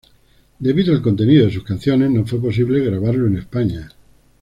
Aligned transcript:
Debido 0.57 0.93
al 0.95 1.03
contenido 1.03 1.45
de 1.45 1.51
sus 1.53 1.61
canciones 1.63 2.09
no 2.09 2.25
fue 2.25 2.41
posible 2.41 2.83
grabarlo 2.83 3.27
en 3.27 3.37
España. 3.37 3.87